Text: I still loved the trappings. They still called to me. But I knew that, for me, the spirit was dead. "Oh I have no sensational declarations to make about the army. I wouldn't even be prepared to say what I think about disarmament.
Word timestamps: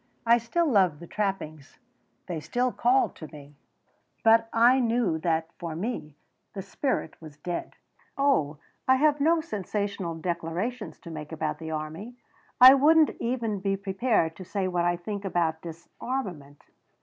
I 0.25 0.39
still 0.39 0.65
loved 0.65 0.99
the 0.99 1.05
trappings. 1.05 1.77
They 2.25 2.39
still 2.39 2.71
called 2.71 3.15
to 3.17 3.27
me. 3.27 3.53
But 4.23 4.49
I 4.51 4.79
knew 4.79 5.19
that, 5.19 5.49
for 5.59 5.75
me, 5.75 6.15
the 6.53 6.63
spirit 6.63 7.21
was 7.21 7.37
dead. 7.37 7.75
"Oh 8.17 8.57
I 8.87 8.95
have 8.95 9.21
no 9.21 9.41
sensational 9.41 10.15
declarations 10.15 10.97
to 11.01 11.11
make 11.11 11.31
about 11.31 11.59
the 11.59 11.69
army. 11.69 12.15
I 12.59 12.73
wouldn't 12.73 13.11
even 13.19 13.59
be 13.59 13.77
prepared 13.77 14.35
to 14.37 14.43
say 14.43 14.67
what 14.67 14.85
I 14.85 14.95
think 14.97 15.23
about 15.23 15.61
disarmament. 15.61 16.63